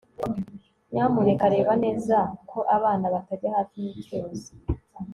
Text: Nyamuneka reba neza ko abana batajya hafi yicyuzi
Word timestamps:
Nyamuneka 0.91 1.45
reba 1.55 1.73
neza 1.83 2.17
ko 2.49 2.59
abana 2.77 3.05
batajya 3.15 3.47
hafi 3.57 3.77
yicyuzi 3.85 4.51